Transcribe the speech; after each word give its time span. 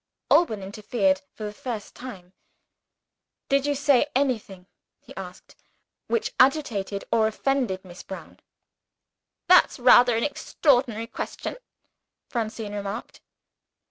Alban 0.31 0.63
interfered 0.63 1.21
for 1.35 1.43
the 1.43 1.53
first 1.53 1.93
time. 1.93 2.33
"Did 3.49 3.67
you 3.67 3.75
say 3.75 4.07
anything," 4.15 4.65
he 4.99 5.15
asked, 5.15 5.55
"which 6.07 6.33
agitated 6.39 7.05
or 7.11 7.27
offended 7.27 7.85
Miss 7.85 8.01
Brown?" 8.01 8.39
"That's 9.45 9.77
rather 9.77 10.17
an 10.17 10.23
extraordinary 10.23 11.05
question," 11.05 11.57
Francine 12.29 12.73
remarked. 12.73 13.21